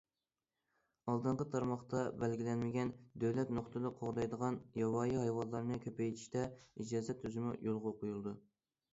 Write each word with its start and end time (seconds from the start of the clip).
ئالدىنقى 1.11 1.45
تارماقتا 1.55 1.99
بەلگىلەنمىگەن، 2.21 2.93
دۆلەت 3.23 3.51
نۇقتىلىق 3.57 3.93
قوغدايدىغان 3.99 4.57
ياۋايى 4.83 5.19
ھايۋانلارنى 5.25 5.77
كۆپەيتىشتە، 5.83 6.47
ئىجازەت 6.79 7.21
تۈزۈمى 7.27 7.53
يولغا 7.69 7.93
قويۇلىدۇ. 8.01 8.35